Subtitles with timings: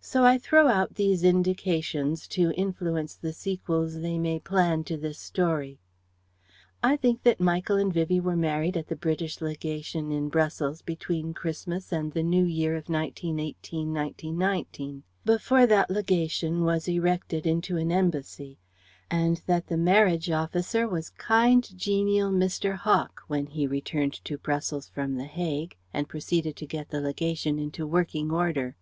[0.00, 5.18] So I throw out these indications to influence the sequels they may plan to this
[5.18, 5.80] story.
[6.84, 11.34] I think that Michael and Vivie were married at the British Legation in Brussels between
[11.34, 17.90] Christmas and the New Year of 1918 1919; before that Legation was erected into an
[17.90, 18.60] Embassy;
[19.10, 22.76] and that the marriage officer was kind, genial Mr.
[22.76, 27.58] Hawk when he returned to Brussels from The Hague and proceeded to get the Legation
[27.58, 28.76] into working order.